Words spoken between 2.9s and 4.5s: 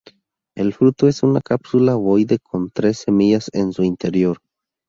semillas en su interior.